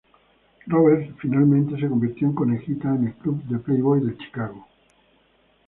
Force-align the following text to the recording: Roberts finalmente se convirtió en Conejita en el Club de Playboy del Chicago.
Roberts 0.67 1.13
finalmente 1.21 1.79
se 1.79 1.87
convirtió 1.87 2.25
en 2.27 2.33
Conejita 2.33 2.87
en 2.95 3.05
el 3.09 3.13
Club 3.17 3.43
de 3.43 3.59
Playboy 3.59 3.99
del 4.03 4.17
Chicago. 4.17 4.65